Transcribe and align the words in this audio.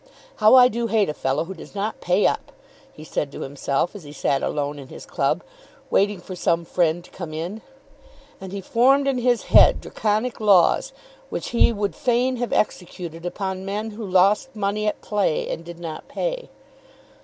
"How 0.37 0.55
I 0.55 0.67
do 0.67 0.87
hate 0.87 1.09
a 1.09 1.13
fellow 1.13 1.43
who 1.45 1.53
does 1.53 1.75
not 1.75 2.01
pay 2.01 2.25
up," 2.25 2.51
he 2.91 3.03
said 3.03 3.31
to 3.31 3.41
himself 3.41 3.95
as 3.95 4.03
he 4.03 4.11
sat 4.11 4.41
alone 4.41 4.79
in 4.79 4.87
his 4.87 5.05
club, 5.05 5.43
waiting 5.91 6.19
for 6.19 6.35
some 6.35 6.65
friend 6.65 7.03
to 7.03 7.11
come 7.11 7.35
in. 7.35 7.61
And 8.41 8.51
he 8.51 8.61
formed 8.61 9.07
in 9.07 9.19
his 9.19 9.43
head 9.53 9.79
Draconic 9.79 10.39
laws 10.41 10.91
which 11.29 11.49
he 11.49 11.71
would 11.71 11.95
fain 11.95 12.37
have 12.37 12.51
executed 12.51 13.27
upon 13.27 13.63
men 13.63 13.91
who 13.91 14.03
lost 14.03 14.55
money 14.55 14.87
at 14.87 15.01
play 15.01 15.47
and 15.51 15.63
did 15.63 15.77
not 15.79 16.07
pay. 16.07 16.49